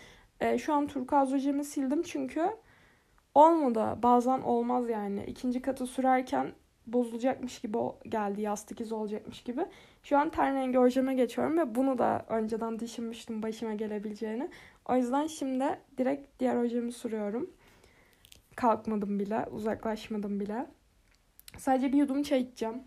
[0.40, 2.50] Ee, şu an turkuaz ojemi sildim çünkü
[3.34, 3.98] olmadı.
[4.02, 5.24] Bazen olmaz yani.
[5.24, 6.52] İkinci katı sürerken
[6.86, 7.78] bozulacakmış gibi
[8.08, 8.40] geldi.
[8.42, 9.66] Yastık izi olacakmış gibi.
[10.02, 14.48] Şu an ten rengi ojeme geçiyorum ve bunu da önceden düşünmüştüm başıma gelebileceğini.
[14.88, 17.50] O yüzden şimdi direkt diğer ojemi sürüyorum.
[18.56, 20.66] Kalkmadım bile, uzaklaşmadım bile.
[21.58, 22.82] Sadece bir yudum çay içeceğim.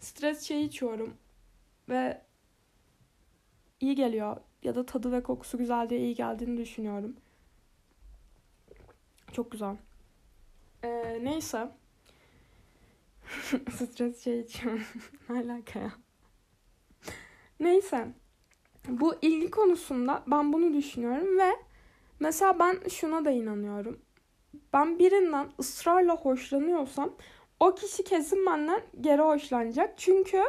[0.00, 1.14] Stres çayı içiyorum.
[1.88, 2.22] Ve
[3.80, 4.36] iyi geliyor.
[4.62, 7.16] Ya da tadı ve kokusu güzel diye iyi geldiğini düşünüyorum.
[9.32, 9.76] Çok güzel.
[10.82, 11.70] Ee, neyse.
[13.70, 14.84] Stres çayı içiyorum.
[15.28, 15.92] ne alaka ya?
[17.60, 18.08] Neyse.
[18.88, 21.50] Bu ilgi konusunda ben bunu düşünüyorum ve
[22.20, 23.98] mesela ben şuna da inanıyorum.
[24.72, 27.10] Ben birinden ısrarla hoşlanıyorsam
[27.60, 29.98] o kişi kesin benden geri hoşlanacak.
[29.98, 30.42] Çünkü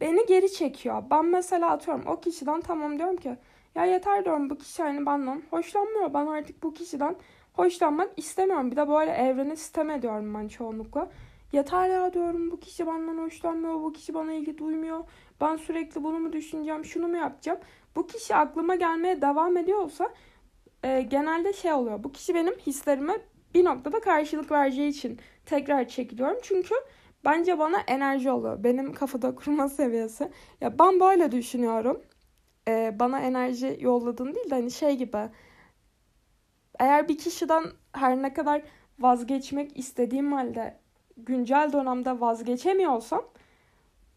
[0.00, 1.02] beni geri çekiyor.
[1.10, 3.36] Ben mesela atıyorum o kişiden tamam diyorum ki
[3.74, 6.14] ya yeter diyorum bu kişi hani benden hoşlanmıyor.
[6.14, 7.16] Ben artık bu kişiden
[7.52, 8.70] hoşlanmak istemiyorum.
[8.70, 11.10] Bir de böyle evreni sistem ediyorum ben çoğunlukla.
[11.52, 15.04] Yeter ya diyorum bu kişi benden hoşlanmıyor, bu kişi bana ilgi duymuyor.
[15.40, 17.58] Ben sürekli bunu mu düşüneceğim, şunu mu yapacağım?
[17.96, 20.08] Bu kişi aklıma gelmeye devam ediyorsa
[20.84, 22.04] e, genelde şey oluyor.
[22.04, 23.12] Bu kişi benim hislerime
[23.54, 26.38] bir noktada karşılık vereceği için tekrar çekiliyorum.
[26.42, 26.74] Çünkü
[27.24, 28.64] bence bana enerji oluyor.
[28.64, 30.30] Benim kafada kurma seviyesi.
[30.60, 32.02] Ya ben böyle düşünüyorum.
[32.68, 35.28] E, bana enerji yolladığın değil de hani şey gibi.
[36.78, 38.62] Eğer bir kişiden her ne kadar
[38.98, 40.78] vazgeçmek istediğim halde
[41.16, 43.24] güncel dönemde vazgeçemiyorsam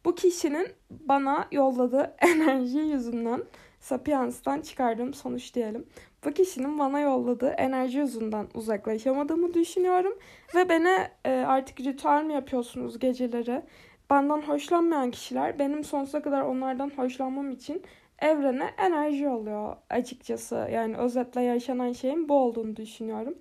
[0.05, 3.43] bu kişinin bana yolladığı enerji yüzünden
[3.79, 5.85] Sapiens'ten çıkardığım sonuç diyelim.
[6.25, 10.13] Bu kişinin bana yolladığı enerji yüzünden uzaklaşamadığımı düşünüyorum.
[10.55, 13.61] Ve beni e, artık ritüel mi yapıyorsunuz geceleri?
[14.09, 17.83] Benden hoşlanmayan kişiler benim sonsuza kadar onlardan hoşlanmam için
[18.19, 20.69] evrene enerji oluyor açıkçası.
[20.71, 23.37] Yani özetle yaşanan şeyin bu olduğunu düşünüyorum.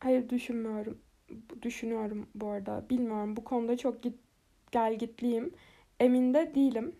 [0.00, 0.98] Hayır düşünmüyorum.
[1.62, 2.84] Düşünüyorum bu arada.
[2.90, 4.14] Bilmiyorum bu konuda çok git,
[4.72, 5.54] gel gitliyim.
[6.00, 6.96] Emin de değilim.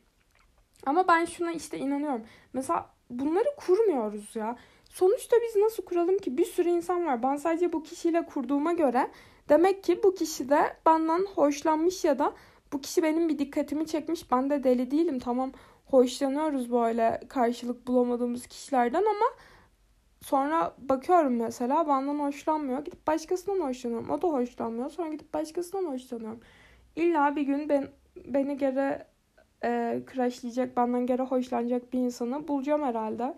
[0.87, 2.23] Ama ben şuna işte inanıyorum.
[2.53, 4.57] Mesela bunları kurmuyoruz ya.
[4.97, 6.39] Sonuçta biz nasıl kuralım ki?
[6.39, 7.23] Bir sürü insan var.
[7.23, 9.11] Ben sadece bu kişiyle kurduğuma göre
[9.49, 12.33] demek ki bu kişi de benden hoşlanmış ya da
[12.73, 14.33] bu kişi benim bir dikkatimi çekmiş.
[14.33, 15.19] Ben de deli değilim.
[15.19, 15.53] Tamam
[15.87, 19.27] hoşlanıyoruz böyle karşılık bulamadığımız kişilerden ama
[20.23, 22.85] sonra bakıyorum mesela benden hoşlanmıyor.
[22.85, 24.11] Gidip başkasından hoşlanıyorum.
[24.11, 24.91] O da hoşlanmıyor.
[24.91, 26.41] Sonra gidip başkasından hoşlanıyorum.
[26.97, 27.89] İlla bir gün ben
[28.27, 29.03] beni geri
[29.65, 33.35] e, crashlayacak, benden geri hoşlanacak bir insanı bulacağım herhalde.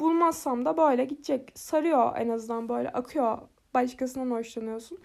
[0.00, 1.52] Bulmazsam da böyle gidecek.
[1.54, 3.38] Sarıyor en azından böyle akıyor.
[3.74, 4.98] Başkasından hoşlanıyorsun.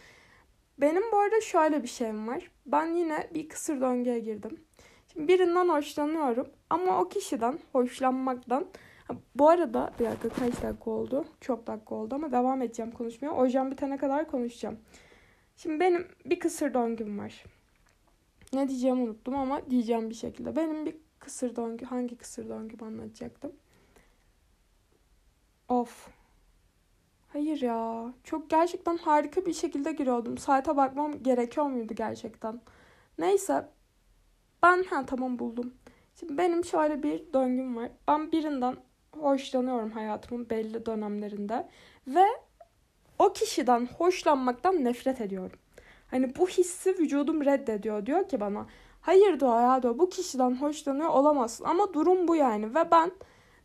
[0.77, 2.51] Benim bu arada şöyle bir şeyim var.
[2.65, 4.63] Ben yine bir kısır döngüye girdim.
[5.13, 8.65] Şimdi birinden hoşlanıyorum ama o kişiden hoşlanmaktan
[9.35, 11.25] bu arada bir dakika kaç dakika oldu?
[11.41, 13.29] Çok dakika oldu ama devam edeceğim konuşmaya.
[13.29, 14.79] Hocam bitene kadar konuşacağım.
[15.57, 17.43] Şimdi benim bir kısır döngüm var.
[18.53, 20.55] Ne diyeceğimi unuttum ama diyeceğim bir şekilde.
[20.55, 23.51] Benim bir kısır döngü, hangi kısır döngümü anlatacaktım?
[25.69, 26.09] Of.
[27.27, 28.13] Hayır ya.
[28.23, 30.37] Çok gerçekten harika bir şekilde giriyordum.
[30.37, 32.61] Saate bakmam gerekiyor muydu gerçekten?
[33.17, 33.69] Neyse.
[34.63, 35.73] Ben ha tamam buldum.
[36.19, 37.91] Şimdi benim şöyle bir döngüm var.
[38.07, 38.77] Ben birinden
[39.19, 41.69] hoşlanıyorum hayatımın belli dönemlerinde.
[42.07, 42.25] Ve
[43.19, 45.59] o kişiden hoşlanmaktan nefret ediyorum.
[46.11, 48.05] Hani bu hissi vücudum reddediyor.
[48.05, 48.65] Diyor ki bana
[49.01, 51.65] hayır diyor ya diyor bu kişiden hoşlanıyor olamazsın.
[51.65, 53.11] Ama durum bu yani ve ben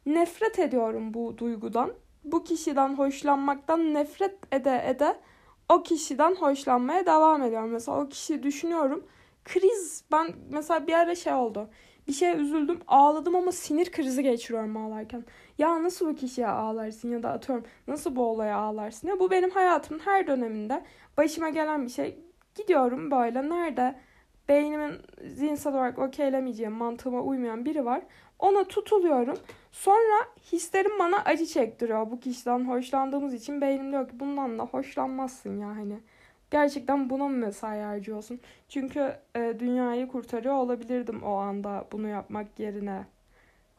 [0.06, 1.92] nefret ediyorum bu duygudan.
[2.24, 5.16] Bu kişiden hoşlanmaktan nefret ede ede
[5.68, 7.70] o kişiden hoşlanmaya devam ediyorum.
[7.70, 9.04] Mesela o kişiyi düşünüyorum.
[9.44, 11.70] Kriz ben mesela bir ara şey oldu.
[12.08, 15.24] Bir şeye üzüldüm ağladım ama sinir krizi geçiriyorum ağlarken.
[15.58, 19.50] Ya nasıl bu kişiye ağlarsın ya da atıyorum nasıl bu olaya ağlarsın ya bu benim
[19.50, 20.84] hayatımın her döneminde
[21.16, 22.18] başıma gelen bir şey.
[22.54, 24.00] Gidiyorum böyle nerede
[24.48, 28.02] beynimin zihinsel olarak okeylemeyeceğim mantığıma uymayan biri var.
[28.38, 29.38] Ona tutuluyorum.
[29.72, 32.10] Sonra hislerim bana acı çektiriyor.
[32.10, 36.00] Bu kişiden hoşlandığımız için beynim diyor ki bundan da hoşlanmazsın ya hani.
[36.50, 38.40] Gerçekten buna mı mesai harcıyorsun?
[38.68, 43.06] Çünkü e, dünyayı kurtarıyor olabilirdim o anda bunu yapmak yerine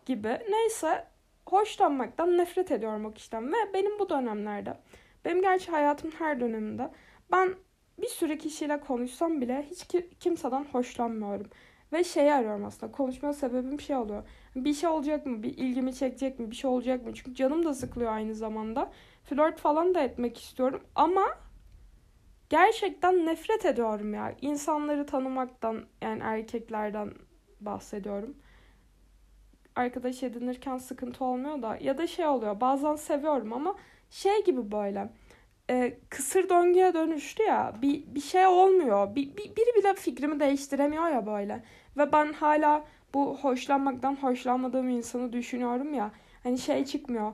[0.05, 0.39] gibi.
[0.49, 1.05] Neyse
[1.45, 4.77] hoşlanmaktan nefret ediyorum o kişiden ve benim bu dönemlerde
[5.25, 6.91] benim gerçi hayatımın her döneminde
[7.31, 7.55] ben
[8.01, 11.47] bir sürü kişiyle konuşsam bile hiç ki, kimseden hoşlanmıyorum.
[11.93, 12.91] Ve şeyi arıyorum aslında.
[12.91, 14.23] Konuşma sebebim şey oluyor.
[14.55, 15.43] Bir şey olacak mı?
[15.43, 16.51] Bir ilgimi çekecek mi?
[16.51, 17.13] Bir şey olacak mı?
[17.13, 18.91] Çünkü canım da sıkılıyor aynı zamanda.
[19.23, 20.81] Flört falan da etmek istiyorum.
[20.95, 21.25] Ama
[22.49, 24.35] gerçekten nefret ediyorum ya.
[24.41, 27.13] İnsanları tanımaktan yani erkeklerden
[27.61, 28.37] bahsediyorum.
[29.75, 32.61] Arkadaş edinirken sıkıntı olmuyor da ya da şey oluyor.
[32.61, 33.75] Bazen seviyorum ama
[34.09, 35.09] şey gibi böyle
[35.69, 37.73] e, kısır döngüye dönüştü ya.
[37.81, 39.15] Bir, bir şey olmuyor.
[39.15, 41.63] Bir, bir, biri bile fikrimi değiştiremiyor ya böyle.
[41.97, 46.11] Ve ben hala bu hoşlanmaktan hoşlanmadığım insanı düşünüyorum ya.
[46.43, 47.33] Hani şey çıkmıyor.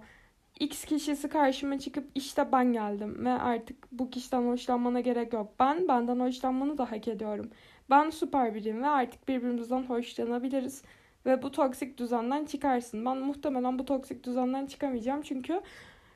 [0.60, 5.54] X kişisi karşıma çıkıp işte ben geldim ve artık bu kişiden hoşlanmana gerek yok.
[5.60, 7.50] Ben benden hoşlanmanı da hak ediyorum.
[7.90, 10.84] Ben süper biriyim ve artık birbirimizden hoşlanabiliriz.
[11.26, 13.06] Ve bu toksik düzenden çıkarsın.
[13.06, 15.62] Ben muhtemelen bu toksik düzenden çıkamayacağım çünkü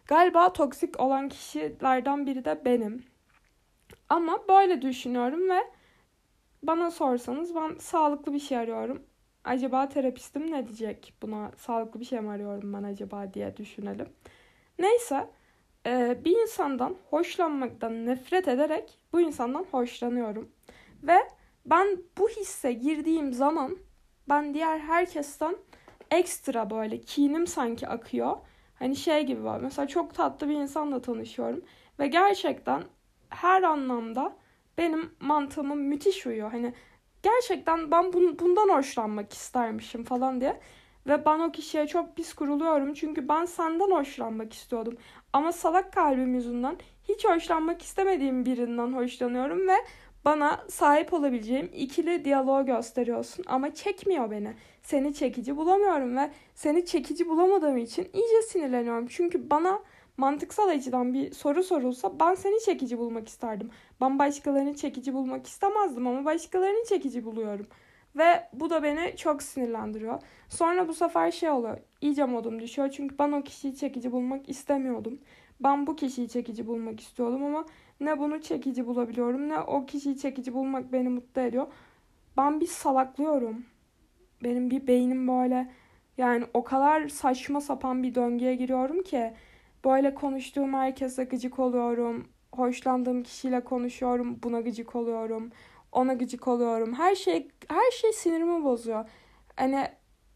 [0.10, 3.06] Galiba toksik olan kişilerden biri de benim.
[4.10, 5.60] Ama böyle düşünüyorum ve
[6.64, 9.04] bana sorsanız ben sağlıklı bir şey arıyorum.
[9.44, 11.52] Acaba terapistim ne diyecek buna?
[11.58, 14.10] Sağlıklı bir şey mi arıyorum ben acaba diye düşünelim.
[14.80, 15.30] Neyse
[15.86, 20.52] e, bir insandan hoşlanmaktan nefret ederek bu insandan hoşlanıyorum.
[21.04, 21.18] Ve
[21.66, 23.78] ben bu hisse girdiğim zaman
[24.30, 25.56] ben diğer herkesten
[26.12, 28.38] ekstra böyle kinim sanki akıyor
[28.80, 29.60] Hani şey gibi var.
[29.60, 31.62] Mesela çok tatlı bir insanla tanışıyorum.
[32.00, 32.84] Ve gerçekten
[33.30, 34.36] her anlamda
[34.78, 36.52] benim mantığıma müthiş uyuyor.
[36.52, 36.74] Hani
[37.24, 40.60] gerçekten ben bun, bundan hoşlanmak istermişim falan diye.
[41.08, 42.94] Ve ben o kişiye çok pis kuruluyorum.
[42.94, 44.98] Çünkü ben senden hoşlanmak istiyordum.
[45.34, 46.78] Ama salak kalbim yüzünden
[47.10, 49.76] hiç hoşlanmak istemediğim birinden hoşlanıyorum ve
[50.26, 54.54] bana sahip olabileceğim ikili diyaloğu gösteriyorsun ama çekmiyor beni.
[54.90, 59.08] Seni çekici bulamıyorum ve seni çekici bulamadığım için iyice sinirleniyorum.
[59.08, 59.80] Çünkü bana
[60.18, 63.70] mantıksal açıdan bir soru sorulsa ben seni çekici bulmak isterdim.
[64.02, 67.68] Ben başkalarını çekici bulmak istemezdim ama başkalarını çekici buluyorum.
[68.16, 70.22] Ve bu da beni çok sinirlendiriyor.
[70.50, 71.78] Sonra bu sefer şey oluyor.
[72.02, 72.90] İyice modum düşüyor.
[72.90, 75.20] Çünkü ben o kişiyi çekici bulmak istemiyordum.
[75.60, 77.66] Ben bu kişiyi çekici bulmak istiyordum ama
[78.00, 81.68] ne bunu çekici bulabiliyorum ne o kişiyi çekici bulmak beni mutlu ediyor.
[82.38, 83.66] Ben bir salaklıyorum.
[84.44, 85.72] Benim bir beynim böyle
[86.18, 89.34] yani o kadar saçma sapan bir döngüye giriyorum ki
[89.86, 92.28] böyle konuştuğum herkese gıcık oluyorum.
[92.52, 95.52] Hoşlandığım kişiyle konuşuyorum, buna gıcık oluyorum.
[95.92, 96.94] Ona gıcık oluyorum.
[96.94, 99.06] Her şey her şey sinirimi bozuyor.
[99.56, 99.88] Hani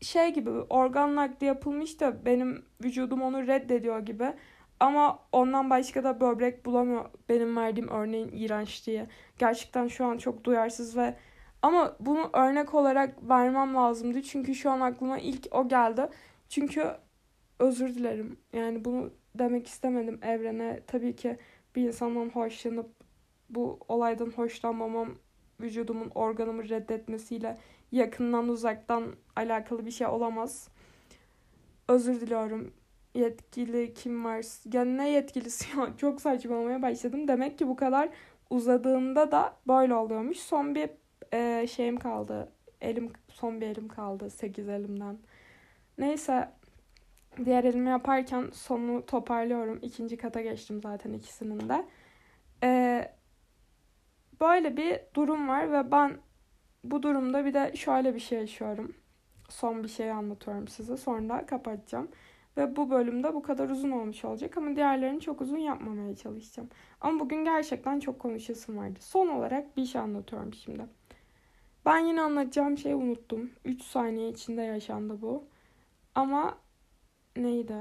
[0.02, 4.34] şey gibi organ nakli yapılmış da benim vücudum onu reddediyor gibi.
[4.80, 9.08] Ama ondan başka da böbrek bulamıyor benim verdiğim örneğin iğrenç diye.
[9.40, 11.16] Gerçekten şu an çok duyarsız ve
[11.64, 14.22] ama bunu örnek olarak vermem lazımdı.
[14.22, 16.10] Çünkü şu an aklıma ilk o geldi.
[16.50, 16.88] Çünkü
[17.60, 18.38] özür dilerim.
[18.54, 20.80] Yani bunu demek istemedim evrene.
[20.88, 21.38] Tabii ki
[21.76, 22.90] bir insandan hoşlanıp
[23.50, 25.16] bu olaydan hoşlanmamam
[25.62, 27.58] vücudumun organımı reddetmesiyle
[27.92, 29.04] yakından uzaktan
[29.36, 30.70] alakalı bir şey olamaz.
[31.88, 32.74] Özür diliyorum
[33.16, 34.46] yetkili kim var?
[34.74, 35.90] Yani ne yetkilisi ya?
[35.98, 37.28] Çok saçmalamaya başladım.
[37.28, 38.10] Demek ki bu kadar
[38.50, 40.38] uzadığında da böyle oluyormuş.
[40.38, 40.90] Son bir
[41.34, 42.52] e, şeyim kaldı.
[42.82, 44.30] Elim son bir elim kaldı.
[44.30, 45.18] Sekiz elimden.
[45.98, 46.50] Neyse
[47.46, 49.80] diğer elimi yaparken sonu toparlıyorum.
[49.82, 51.86] İkinci kata geçtim zaten ikisinin de.
[52.64, 53.12] Ee,
[54.42, 56.18] böyle bir durum var ve ben
[56.84, 58.96] bu durumda bir de şöyle bir şey yaşıyorum.
[59.50, 60.98] Son bir şey anlatıyorum size.
[60.98, 62.10] Sonra da kapatacağım.
[62.58, 66.70] Ve bu bölümde bu kadar uzun olmuş olacak ama diğerlerini çok uzun yapmamaya çalışacağım.
[67.02, 69.00] Ama bugün gerçekten çok konuşasım vardı.
[69.02, 70.84] Son olarak bir şey anlatıyorum şimdi.
[71.86, 73.52] Ben yine anlatacağım şeyi unuttum.
[73.66, 75.44] 3 saniye içinde yaşandı bu.
[76.16, 76.58] Ama
[77.38, 77.76] neydi?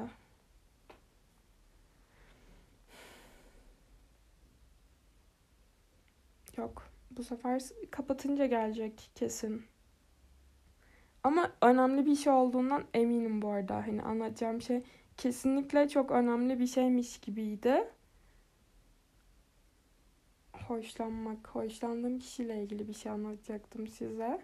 [6.57, 6.83] Yok.
[7.11, 9.63] Bu sefer kapatınca gelecek kesin.
[11.25, 13.77] Ama önemli bir şey olduğundan eminim bu arada.
[13.87, 14.83] Hani anlatacağım şey
[15.17, 17.89] kesinlikle çok önemli bir şeymiş gibiydi.
[20.73, 24.41] Hoşlanmak, hoşlandığım kişiyle ilgili bir şey anlatacaktım size.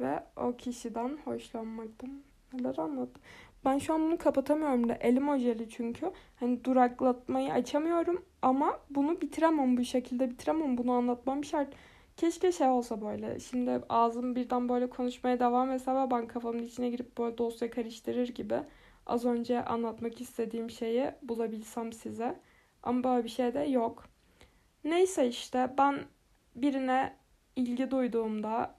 [0.00, 3.22] Ve o kişiden hoşlanmaktan neler anlattım.
[3.64, 6.12] Ben şu an bunu kapatamıyorum da elim ojeli çünkü.
[6.36, 10.78] Hani duraklatmayı açamıyorum ama bunu bitiremem bu şekilde bitiremem.
[10.78, 11.74] Bunu anlatmam şart.
[12.16, 13.40] Keşke şey olsa böyle.
[13.40, 18.28] Şimdi ağzım birden böyle konuşmaya devam etse ve ben kafamın içine girip böyle dosya karıştırır
[18.28, 18.56] gibi
[19.06, 22.40] az önce anlatmak istediğim şeyi bulabilsem size.
[22.82, 24.15] Ama böyle bir şey de yok.
[24.86, 26.04] Neyse işte ben
[26.56, 27.16] birine
[27.56, 28.74] ilgi duyduğumda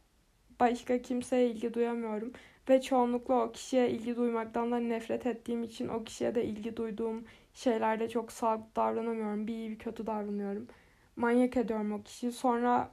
[0.59, 2.33] başka kimseye ilgi duyamıyorum.
[2.69, 7.25] Ve çoğunlukla o kişiye ilgi duymaktan da nefret ettiğim için o kişiye de ilgi duyduğum
[7.53, 9.47] şeylerde çok sağlıklı davranamıyorum.
[9.47, 10.67] Bir iyi bir kötü davranıyorum.
[11.15, 12.31] Manyak ediyorum o kişiyi.
[12.31, 12.91] Sonra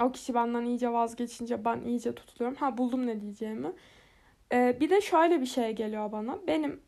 [0.00, 2.58] o kişi benden iyice vazgeçince ben iyice tutuluyorum.
[2.58, 3.72] Ha buldum ne diyeceğimi.
[4.52, 6.46] Ee, bir de şöyle bir şey geliyor bana.
[6.46, 6.80] Benim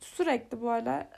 [0.00, 1.08] sürekli böyle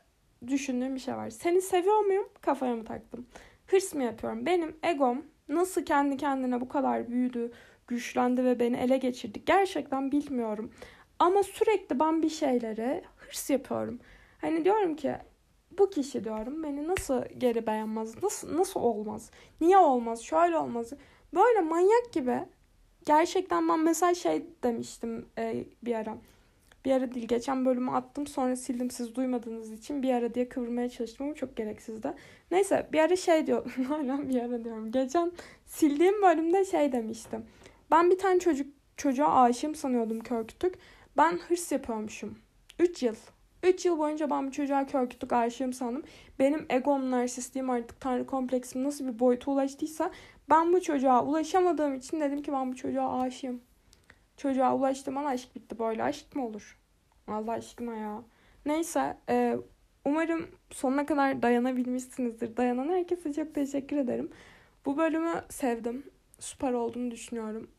[0.46, 1.30] düşündüğüm bir şey var.
[1.30, 2.28] Seni seviyor muyum?
[2.40, 3.26] Kafaya mı taktım?
[3.66, 4.46] Hırs mı yapıyorum?
[4.46, 7.52] Benim egom nasıl kendi kendine bu kadar büyüdü,
[7.86, 9.42] güçlendi ve beni ele geçirdi.
[9.46, 10.70] Gerçekten bilmiyorum.
[11.18, 13.98] Ama sürekli ben bir şeylere hırs yapıyorum.
[14.40, 15.14] Hani diyorum ki
[15.78, 18.22] bu kişi diyorum beni nasıl geri beğenmez?
[18.22, 19.30] Nasıl nasıl olmaz?
[19.60, 20.22] Niye olmaz?
[20.22, 20.92] Şöyle olmaz.
[21.34, 22.38] Böyle manyak gibi.
[23.06, 26.18] Gerçekten ben mesela şey demiştim e, bir ara.
[26.84, 27.28] Bir ara değil.
[27.28, 30.02] Geçen bölümü attım sonra sildim siz duymadığınız için.
[30.02, 32.14] Bir ara diye kıvırmaya çalıştım ama çok gereksizdi.
[32.50, 33.72] Neyse bir ara şey diyor.
[33.88, 34.92] Hala bir ara diyorum.
[34.92, 35.32] Geçen
[35.66, 37.44] sildiğim bölümde şey demiştim.
[37.90, 40.74] Ben bir tane çocuk çocuğa aşığım sanıyordum kör kütük.
[41.16, 42.38] Ben hırs yapıyormuşum.
[42.78, 43.14] 3 yıl.
[43.62, 46.02] 3 yıl boyunca ben bu çocuğa kör kütük aşığım sandım.
[46.38, 50.10] Benim egom, narsistliğim artık tanrı kompleksim nasıl bir boyuta ulaştıysa
[50.50, 53.60] ben bu çocuğa ulaşamadığım için dedim ki ben bu çocuğa aşığım.
[54.38, 55.78] Çocuğa ulaştım ama aşk bitti.
[55.78, 56.78] Böyle aşk mı olur?
[57.28, 58.22] Allah aşkına ya.
[58.66, 59.16] Neyse.
[59.28, 59.56] E,
[60.04, 62.56] umarım sonuna kadar dayanabilmişsinizdir.
[62.56, 64.30] Dayanan herkese çok teşekkür ederim.
[64.86, 66.02] Bu bölümü sevdim.
[66.38, 67.70] Süper olduğunu düşünüyorum.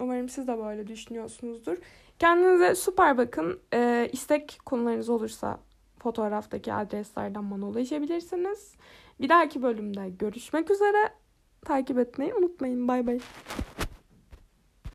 [0.00, 1.76] Umarım siz de böyle düşünüyorsunuzdur.
[2.18, 3.60] Kendinize süper bakın.
[3.74, 5.58] Ee, istek konularınız olursa
[5.98, 8.74] fotoğraftaki adreslerden bana ulaşabilirsiniz.
[9.20, 11.12] Bir dahaki bölümde görüşmek üzere.
[11.64, 12.88] Takip etmeyi unutmayın.
[12.88, 13.18] Bay bay.